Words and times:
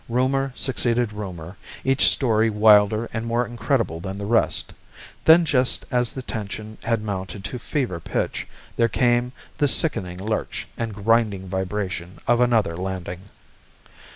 Rumor 0.09 0.51
succeeded 0.55 1.13
rumor, 1.13 1.57
each 1.83 2.09
story 2.09 2.49
wilder 2.49 3.07
and 3.13 3.23
more 3.23 3.45
incredible 3.45 3.99
than 3.99 4.17
the 4.17 4.25
rest. 4.25 4.73
Then 5.25 5.45
just 5.45 5.85
as 5.91 6.11
the 6.13 6.23
tension 6.23 6.79
had 6.83 7.03
mounted 7.03 7.43
to 7.43 7.59
fever 7.59 7.99
pitch, 7.99 8.47
there 8.77 8.89
came 8.89 9.31
the 9.59 9.67
sickening 9.67 10.17
lurch 10.17 10.67
and 10.75 10.95
grinding 10.95 11.47
vibration 11.49 12.17
of 12.27 12.39
another 12.41 12.75
landing. 12.75 13.29